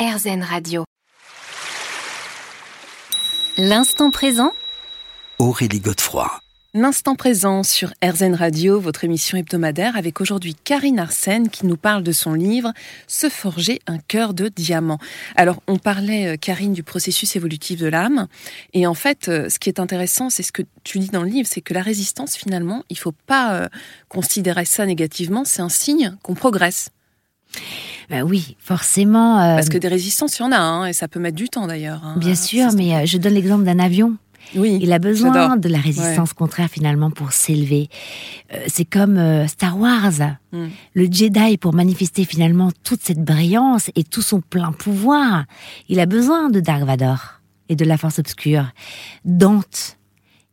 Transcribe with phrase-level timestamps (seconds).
[0.00, 0.84] RZN Radio.
[3.58, 4.52] L'instant présent
[5.38, 6.40] Aurélie Godefroy.
[6.72, 12.02] L'instant présent sur RZN Radio, votre émission hebdomadaire, avec aujourd'hui Karine Arsène qui nous parle
[12.02, 12.72] de son livre
[13.08, 14.98] Se forger un cœur de diamant.
[15.36, 18.26] Alors, on parlait, euh, Karine, du processus évolutif de l'âme.
[18.72, 21.28] Et en fait, euh, ce qui est intéressant, c'est ce que tu dis dans le
[21.28, 23.68] livre, c'est que la résistance, finalement, il faut pas euh,
[24.08, 26.88] considérer ça négativement, c'est un signe qu'on progresse.
[28.10, 29.36] Ben oui, forcément.
[29.36, 31.66] Parce que des résistances, il y en a, hein, et ça peut mettre du temps
[31.66, 32.02] d'ailleurs.
[32.04, 34.16] hein, Bien sûr, mais je donne l'exemple d'un avion.
[34.56, 37.88] oui, Il a besoin de la résistance contraire finalement pour s'élever.
[38.52, 40.12] Euh, c'est comme euh, Star Wars.
[40.52, 40.66] Mm.
[40.94, 45.44] Le Jedi, pour manifester finalement toute cette brillance et tout son plein pouvoir,
[45.88, 48.64] il a besoin de Dark Vador et de la force obscure.
[49.24, 49.98] Dante,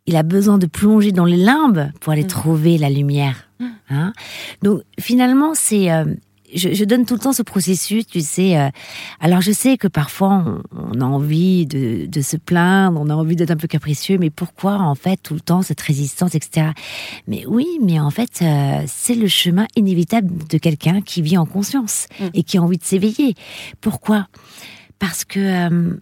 [0.06, 2.28] il a besoin de plonger dans les limbes pour aller Mm.
[2.28, 3.50] trouver la lumière.
[3.90, 4.14] Hein
[4.62, 5.92] Donc finalement, c'est...
[5.92, 6.06] euh,
[6.56, 8.58] je, je donne tout le temps ce processus, tu sais.
[8.58, 8.70] euh,
[9.20, 10.62] alors je sais que parfois on,
[10.96, 14.30] on a envie de, de se plaindre, on a envie d'être un peu capricieux, mais
[14.30, 16.68] pourquoi en fait tout le temps cette résistance, etc.
[17.28, 21.46] Mais oui, mais en fait euh, c'est le chemin inévitable de quelqu'un qui vit en
[21.46, 22.26] conscience Mm.
[22.34, 23.36] et qui a envie de s'éveiller.
[23.82, 24.28] Pourquoi?
[25.00, 26.00] Parce que euh,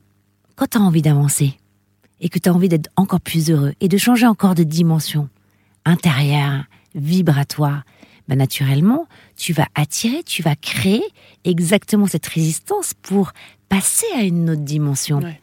[0.55, 1.57] quand tu as envie d'avancer
[2.21, 5.27] et que tu as envie d'être encore plus heureux et de changer encore de dimension
[5.85, 7.83] intérieure, vibratoire,
[8.27, 11.03] bah naturellement, tu vas attirer, tu vas créer
[11.43, 13.31] exactement cette résistance pour
[13.69, 15.19] passer à une autre dimension.
[15.19, 15.39] Ouais.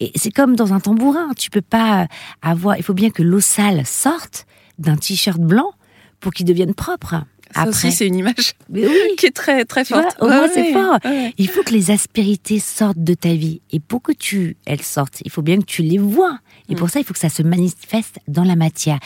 [0.00, 2.06] Et c'est comme dans un tambourin, tu peux pas
[2.42, 4.46] avoir, il faut bien que l'eau sale sorte
[4.78, 5.72] d'un t-shirt blanc
[6.20, 7.22] pour qu'il devienne propre.
[7.54, 10.16] Ça Après, aussi, c'est une image Mais oui, qui est très, très Tu vois, forte.
[10.20, 10.98] au moins, c'est fort.
[11.04, 11.32] ouais.
[11.38, 13.60] il faut que les aspérités sortent de ta vie.
[13.70, 16.38] Et pour que tu elles sortent, il faut bien que tu les vois.
[16.68, 16.78] Et Mm.
[16.78, 18.98] pour ça, il faut que ça se manifeste dans la matière.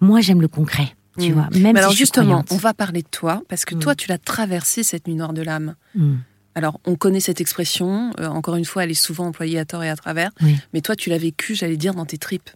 [0.00, 1.34] Moi, j'aime le concret, tu Mm.
[1.34, 1.48] vois.
[1.52, 3.78] Même Mais alors si justement, on va parler de toi, parce que Mm.
[3.80, 5.74] toi, tu l'as traversé cette nuit noire de l'âme.
[5.94, 6.14] Mm.
[6.54, 9.84] Alors, on connaît cette expression, euh, encore une fois, elle est souvent employée à tort
[9.84, 10.56] et à travers, Oui.
[10.72, 12.48] mais toi, tu l'as vécu, j'allais dire, dans tes tripes.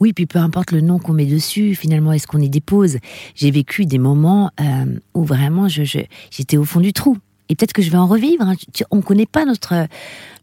[0.00, 2.98] Oui, puis peu importe le nom qu'on met dessus, finalement, est-ce qu'on y dépose?
[3.34, 4.84] J'ai vécu des moments euh,
[5.14, 6.00] où vraiment je, je-
[6.30, 7.16] j'étais au fond du trou.
[7.48, 8.42] Et peut-être que je vais en revivre.
[8.42, 8.54] hein.
[8.90, 9.86] On ne connaît pas notre,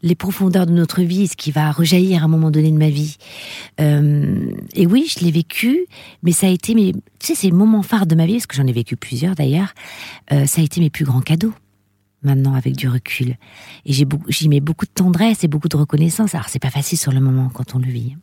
[0.02, 2.90] les profondeurs de notre vie, ce qui va rejaillir à un moment donné de ma
[2.90, 3.16] vie.
[3.80, 5.86] Euh, et oui, je l'ai vécu,
[6.22, 8.56] mais ça a été mes, tu sais, ces moments phares de ma vie, parce que
[8.56, 9.74] j'en ai vécu plusieurs d'ailleurs.
[10.32, 11.54] euh, ça a été mes plus grands cadeaux.
[12.22, 13.38] Maintenant, avec du recul,
[13.86, 16.34] et j'y mets beaucoup de tendresse et beaucoup de reconnaissance.
[16.34, 18.14] Alors, c'est pas facile sur le moment quand on le vit.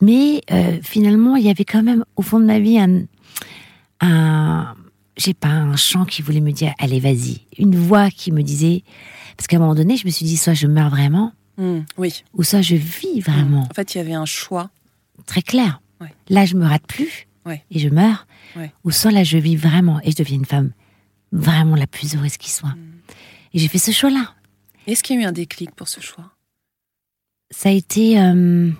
[0.00, 4.74] Mais euh, finalement, il y avait quand même au fond de ma vie un
[5.16, 8.84] j'ai pas un chant qui voulait me dire allez vas-y, une voix qui me disait
[9.36, 12.24] parce qu'à un moment donné, je me suis dit soit je meurs vraiment Mm, oui.
[12.32, 13.66] ou soit je vis vraiment.
[13.70, 14.70] En fait, il y avait un choix.
[15.26, 15.82] Très clair.
[16.00, 16.14] Ouais.
[16.30, 17.62] Là, je me rate plus Ouais.
[17.70, 18.26] et je meurs.
[18.56, 18.72] Ouais.
[18.84, 20.72] Ou soit là, je vis vraiment et je deviens une femme
[21.32, 22.70] vraiment la plus heureuse qui soit.
[22.70, 22.92] Mm.
[23.52, 24.34] Et j'ai fait ce choix-là.
[24.86, 26.30] Est-ce qu'il y a eu un déclic pour ce choix?
[27.50, 28.18] Ça a été.
[28.18, 28.70] euh,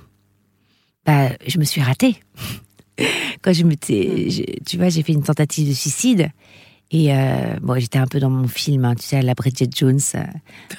[1.05, 2.17] bah, je me suis ratée.
[3.43, 4.31] Quand je m'étais.
[4.31, 6.29] je- Tu vois, j'ai fait une tentative de suicide.
[6.93, 9.69] Et euh, bon, j'étais un peu dans mon film, hein, tu sais, à la Bridget
[9.75, 10.01] Jones.
[10.17, 10.25] euh,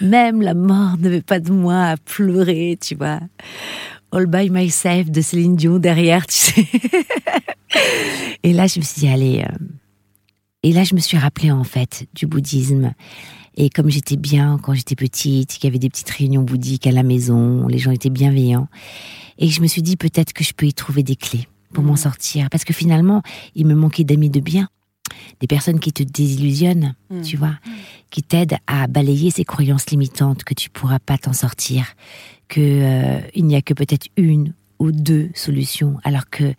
[0.02, 3.20] Même la mort ne veut pas de moi à pleurer, tu vois.
[4.12, 6.66] All by myself de Céline Dion derrière, tu sais.
[8.44, 9.40] et là, je me suis dit, allez.
[9.42, 9.66] euh,
[10.64, 12.94] Et là, je me suis rappelé, en fait, du bouddhisme.
[13.56, 16.92] Et comme j'étais bien quand j'étais petite, qu'il y avait des petites réunions bouddhiques à
[16.92, 18.68] la maison, les gens étaient bienveillants.
[19.38, 21.96] Et je me suis dit peut-être que je peux y trouver des clés pour m'en
[21.96, 22.50] sortir.
[22.50, 23.22] Parce que finalement,
[23.56, 24.68] il me manquait d'amis de bien.
[25.42, 27.22] Des personnes qui te désillusionnent, Mm.
[27.22, 27.56] tu vois,
[28.12, 31.86] qui t'aident à balayer ces croyances limitantes que tu pourras pas t'en sortir,
[32.48, 36.54] que euh, il n'y a que peut-être une ou deux solutions, alors que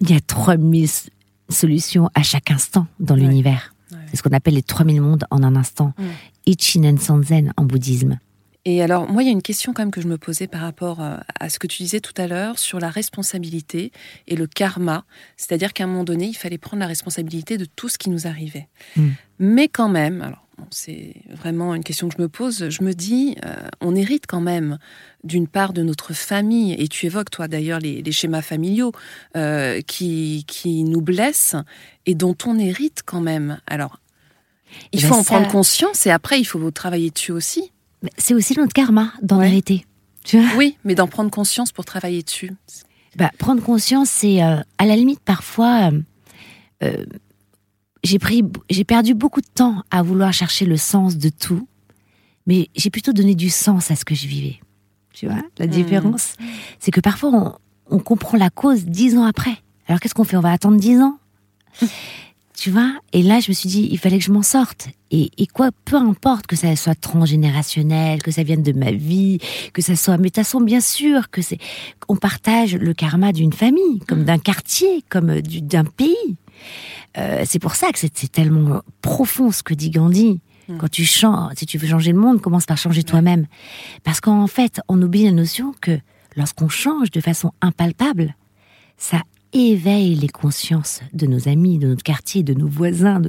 [0.00, 1.10] il y a 3000 s-
[1.48, 3.20] solutions à chaque instant dans Ouais.
[3.20, 3.74] l'univers.
[3.92, 3.98] Ouais.
[4.10, 5.92] C'est ce qu'on appelle les 3000 mondes en un instant.
[5.98, 6.02] Mm.
[6.46, 8.18] Ichinen Sanzen en bouddhisme.
[8.66, 10.60] Et alors, moi, il y a une question quand même que je me posais par
[10.60, 13.90] rapport euh, à ce que tu disais tout à l'heure sur la responsabilité
[14.28, 15.04] et le karma.
[15.36, 18.26] C'est-à-dire qu'à un moment donné, il fallait prendre la responsabilité de tout ce qui nous
[18.26, 18.68] arrivait.
[18.96, 19.08] Mm.
[19.38, 22.92] Mais quand même, alors bon, c'est vraiment une question que je me pose, je me
[22.92, 24.78] dis, euh, on hérite quand même
[25.24, 28.92] d'une part de notre famille, et tu évoques toi d'ailleurs les, les schémas familiaux
[29.38, 31.56] euh, qui, qui nous blessent
[32.04, 33.58] et dont on hérite quand même.
[33.66, 34.00] Alors,
[34.92, 37.72] il Eh faut ben en ça- prendre conscience et après, il faut travailler dessus aussi.
[38.16, 39.48] C'est aussi notre karma d'en Ouais.
[39.48, 39.84] hériter.
[40.24, 42.52] Tu vois Oui, mais d'en prendre conscience pour travailler dessus.
[43.16, 45.90] Bah, prendre conscience, c'est euh, à la limite parfois.
[45.92, 46.00] euh,
[46.82, 47.04] euh,
[48.04, 51.68] j'ai pris, j'ai perdu beaucoup de temps à vouloir chercher le sens de tout,
[52.46, 54.58] mais j'ai plutôt donné du sens à ce que je vivais.
[55.12, 55.72] Tu vois la Mhm.
[55.72, 56.36] différence,
[56.78, 57.58] c'est que parfois
[57.90, 59.54] on, on comprend la cause dix ans après.
[59.86, 60.36] Alors qu'est-ce qu'on fait?
[60.38, 61.18] On va attendre dix ans?
[62.56, 64.88] Tu vois Et là, je me suis dit, il fallait que je m'en sorte.
[65.10, 69.38] Et, et, quoi, peu importe que ça soit transgénérationnel, que ça vienne de ma vie,
[69.72, 71.58] que ça soit, mais de toute façon, bien sûr que c'est,
[72.08, 76.36] on partage le karma d'une famille, comme d'un quartier, comme d'un pays.
[77.18, 80.40] Euh, c'est pour ça que c'est tellement profond ce que dit Gandhi.
[80.68, 80.76] Mm.
[80.78, 83.46] Quand tu changes, si tu veux changer le monde, commence par changer toi-même.
[84.04, 85.98] Parce qu'en fait, on oublie la notion que
[86.36, 88.36] lorsqu'on change de façon impalpable,
[88.96, 93.20] ça éveille les consciences de nos amis, de notre quartier, de nos voisins,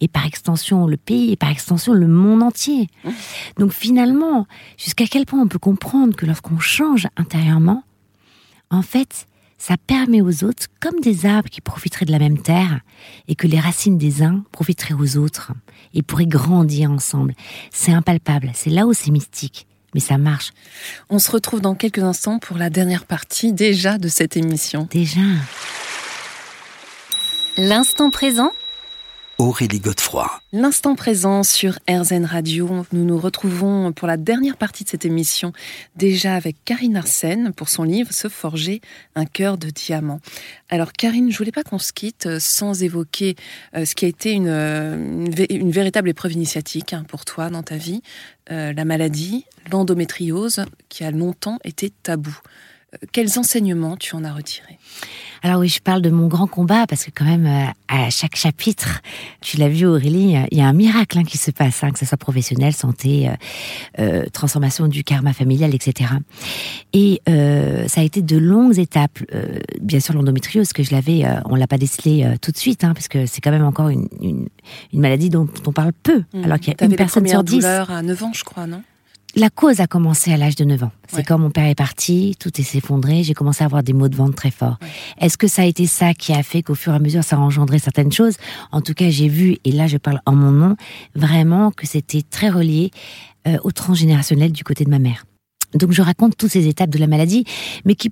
[0.00, 2.88] et par extension le pays, et par extension le monde entier.
[3.58, 4.46] Donc finalement,
[4.78, 7.82] jusqu'à quel point on peut comprendre que lorsqu'on change intérieurement,
[8.70, 9.26] en fait,
[9.58, 12.80] ça permet aux autres, comme des arbres qui profiteraient de la même terre,
[13.28, 15.52] et que les racines des uns profiteraient aux autres,
[15.94, 17.34] et pourraient grandir ensemble.
[17.70, 19.66] C'est impalpable, c'est là où c'est mystique,
[19.96, 20.52] mais ça marche.
[21.08, 24.86] On se retrouve dans quelques instants pour la dernière partie déjà de cette émission.
[24.90, 25.22] Déjà.
[27.56, 28.52] L'instant présent
[29.38, 30.30] Aurélie Godefroy.
[30.52, 32.86] L'instant présent sur RZN Radio.
[32.92, 35.52] Nous nous retrouvons pour la dernière partie de cette émission,
[35.94, 38.80] déjà avec Karine Arsène pour son livre Se forger
[39.14, 40.20] un cœur de diamant.
[40.70, 43.36] Alors Karine, je voulais pas qu'on se quitte sans évoquer
[43.76, 44.48] euh, ce qui a été une,
[45.50, 48.00] une, véritable épreuve initiatique hein, pour toi dans ta vie,
[48.50, 52.38] euh, la maladie, l'endométriose, qui a longtemps été tabou.
[53.12, 54.78] Quels enseignements tu en as retirés?
[55.42, 58.36] Alors oui, je parle de mon grand combat parce que quand même, euh, à chaque
[58.36, 59.00] chapitre,
[59.40, 61.98] tu l'as vu Aurélie, il y a un miracle hein, qui se passe, hein, que
[61.98, 63.32] ce soit professionnel, santé, euh,
[64.00, 66.10] euh, transformation du karma familial, etc.
[66.92, 69.18] Et ça a été de longues étapes.
[69.80, 73.08] bien sûr, l'endométriose, que je l'avais, on l'a pas décelé tout de suite, hein, parce
[73.08, 74.48] que c'est quand même encore une, une,
[74.92, 76.44] maladie dont, on parle peu, mmh.
[76.44, 77.64] alors qu'il y a une personne sur dix.
[77.64, 78.82] à 9 ans, je crois, non?
[79.36, 80.92] La cause a commencé à l'âge de 9 ans.
[81.08, 84.08] C'est quand mon père est parti, tout s'est effondré, j'ai commencé à avoir des maux
[84.08, 84.78] de ventre très forts.
[85.20, 87.36] Est-ce que ça a été ça qui a fait qu'au fur et à mesure ça
[87.36, 88.36] a engendré certaines choses?
[88.72, 90.76] En tout cas, j'ai vu, et là je parle en mon nom,
[91.14, 92.90] vraiment que c'était très relié
[93.46, 95.26] euh, au transgénérationnel du côté de ma mère.
[95.74, 97.44] Donc je raconte toutes ces étapes de la maladie,
[97.84, 98.10] mais qui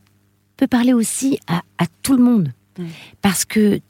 [0.56, 1.62] peut parler aussi à,
[2.02, 2.52] tout le monde.
[3.22, 3.80] Parce que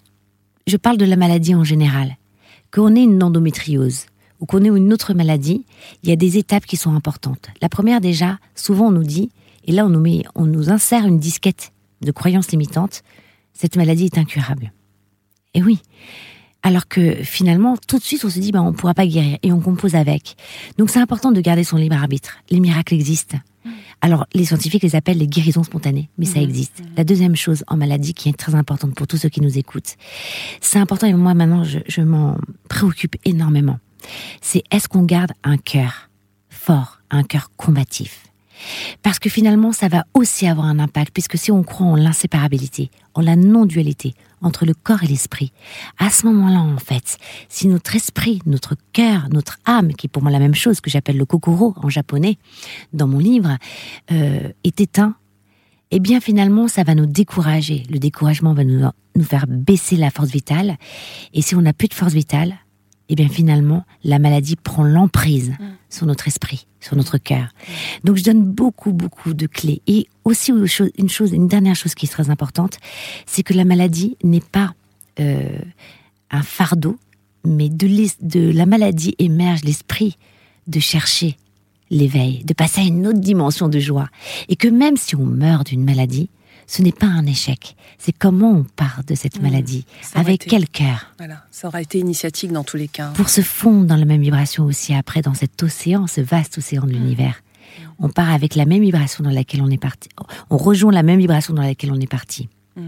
[0.67, 2.17] je parle de la maladie en général.
[2.71, 4.07] Qu'on ait une endométriose,
[4.41, 5.65] ou qu'on ait une autre maladie,
[6.03, 7.49] il y a des étapes qui sont importantes.
[7.61, 9.31] La première déjà, souvent on nous dit,
[9.65, 11.73] et là on nous met, on nous insère une disquette
[12.03, 13.03] de croyances limitantes,
[13.53, 14.73] cette maladie est incurable.
[15.55, 15.81] Et oui.
[16.63, 19.39] Alors que finalement, tout de suite, on se dit, ben, on ne pourra pas guérir
[19.43, 20.35] et on compose avec.
[20.79, 22.39] Donc c'est important de garder son libre arbitre.
[22.51, 23.39] Les miracles existent.
[24.01, 26.43] Alors, les scientifiques les appellent les guérisons spontanées, mais ça mmh.
[26.43, 26.81] existe.
[26.81, 26.85] Mmh.
[26.97, 29.97] La deuxième chose en maladie qui est très importante pour tous ceux qui nous écoutent,
[30.61, 32.37] c'est important et moi maintenant, je m'en
[32.69, 33.79] préoccupe énormément
[34.41, 36.11] c'est est-ce qu'on garde un cœur
[36.49, 38.25] fort, un cœur combatif?
[39.03, 42.91] Parce que finalement, ça va aussi avoir un impact, puisque si on croit en l'inséparabilité,
[43.15, 45.53] en la non-dualité entre le corps et l'esprit,
[45.99, 47.19] à ce moment-là, en fait,
[47.49, 50.91] si notre esprit, notre cœur, notre âme, qui est pour moi la même chose que
[50.91, 52.39] j'appelle le kokoro en japonais,
[52.93, 53.57] dans mon livre,
[54.13, 55.17] euh, est éteint,
[55.91, 57.85] eh bien finalement, ça va nous décourager.
[57.91, 58.85] Le découragement va nous,
[59.17, 60.77] nous faire baisser la force vitale.
[61.33, 62.57] Et si on n'a plus de force vitale,
[63.09, 65.65] et bien finalement, la maladie prend l'emprise mm.
[65.91, 67.49] sur notre esprit, sur notre cœur.
[68.03, 69.83] Donc je donne beaucoup, beaucoup de clés.
[69.87, 72.79] Et aussi une chose, une dernière chose qui est très importante,
[73.27, 74.75] c'est que la maladie n'est pas
[75.21, 75.59] euh,
[76.31, 76.99] un fardeau,
[77.45, 77.89] mais de,
[78.23, 80.17] de la maladie émerge l'esprit
[80.67, 81.37] de chercher
[81.91, 84.09] l'éveil, de passer à une autre dimension de joie.
[84.49, 86.31] Et que même si on meurt d'une maladie,
[86.67, 87.77] ce n'est pas un échec.
[87.99, 89.43] C'est comment on part de cette mmh.
[89.43, 89.87] maladie.
[90.15, 93.09] avec quel cœur Voilà, ça aura été initiatique dans tous les cas.
[93.15, 96.83] Pour se fondre dans la même vibration aussi après, dans cet océan, ce vaste océan
[96.83, 96.95] de mmh.
[96.95, 97.43] l'univers.
[97.99, 100.09] On part avec la même vibration dans laquelle on est parti.
[100.51, 102.49] On rejoint la même vibration dans laquelle on est parti.
[102.77, 102.83] Mmh.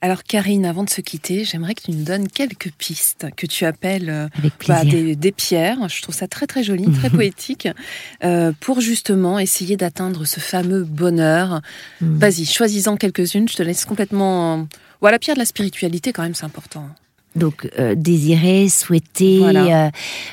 [0.00, 3.64] Alors Karine, avant de se quitter, j'aimerais que tu nous donnes quelques pistes que tu
[3.64, 4.28] appelles euh,
[4.68, 5.88] bah, des, pierres.
[5.88, 7.68] Je trouve ça très très joli, très poétique,
[8.22, 11.60] euh, pour justement essayer d'atteindre ce fameux bonheur.
[12.00, 12.18] Mm.
[12.18, 13.48] Vas-y, choisis-en quelques-unes.
[13.48, 14.68] Je te laisse complètement.
[15.00, 16.88] Voilà, la pierre de la spiritualité, quand même, c'est important.
[17.34, 19.40] Donc euh, désirer, souhaiter,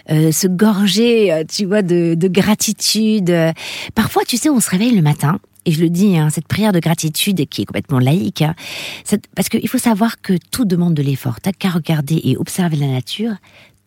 [0.07, 3.33] se gorger, tu vois, de, de gratitude.
[3.95, 6.71] Parfois, tu sais, on se réveille le matin et je le dis, hein, cette prière
[6.71, 8.55] de gratitude qui est complètement laïque, hein,
[9.35, 11.41] parce qu'il faut savoir que tout demande de l'effort.
[11.41, 13.33] T'as qu'à regarder et observer la nature,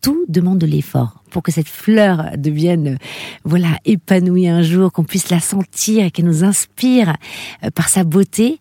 [0.00, 2.98] tout demande de l'effort pour que cette fleur devienne,
[3.44, 7.16] voilà, épanouie un jour, qu'on puisse la sentir et qu'elle nous inspire
[7.64, 8.58] euh, par sa beauté.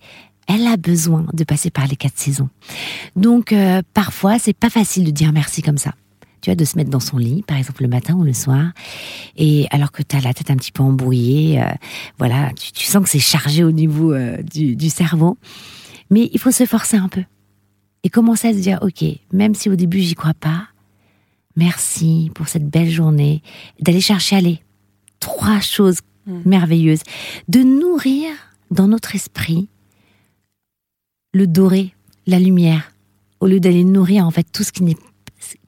[0.47, 2.49] Elle a besoin de passer par les quatre saisons.
[3.15, 5.93] Donc euh, parfois, c'est pas facile de dire merci comme ça
[6.45, 8.71] tu vois, de se mettre dans son lit, par exemple le matin ou le soir,
[9.35, 11.65] et alors que tu as la tête un petit peu embrouillée, euh,
[12.17, 15.37] voilà, tu, sens que c'est chargé au niveau euh, du, cerveau,
[16.09, 17.23] mais il faut se forcer un peu.
[18.03, 20.67] et commencer à se dire, ok, même si au début j'y crois pas,
[21.55, 23.41] merci pour cette belle journée,
[23.79, 24.59] d'aller chercher aller
[25.19, 26.41] trois choses Mm.
[26.45, 27.03] merveilleuses,
[27.47, 28.29] de nourrir
[28.71, 29.69] dans notre esprit
[31.33, 31.93] le doré,
[32.25, 32.91] la lumière,
[33.39, 34.97] au lieu d'aller nourrir en fait tout ce qui n'est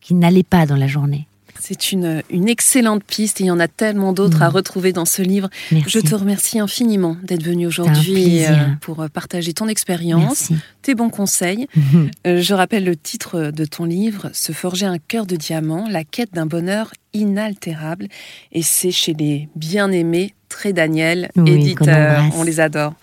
[0.08, 1.28] qui n'allait pas dans la journée.
[1.60, 4.44] C'est une, une excellente piste et il y en a tellement d'autres Mm.
[4.44, 5.50] à retrouver dans ce livre.
[5.74, 5.90] Merci.
[5.90, 10.50] Je te remercie infiniment d'être venu aujourd'hui euh, pour partager ton expérience,
[10.82, 11.68] tes bons conseils.
[12.28, 16.04] Euh, Je rappelle le titre de ton livre, Se forger un cœur de diamant, la
[16.06, 18.08] quête d'un bonheur inaltérable.
[18.52, 22.24] Et c'est chez les bien-aimés Très Daniel, Oui, éditeur.
[22.36, 22.94] On les adore.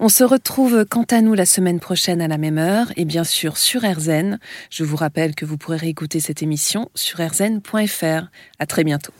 [0.00, 3.24] On se retrouve quant à nous la semaine prochaine à la même heure et bien
[3.24, 4.38] sûr sur RZN.
[4.70, 8.26] Je vous rappelle que vous pourrez réécouter cette émission sur rzn.fr.
[8.58, 9.12] À très bientôt.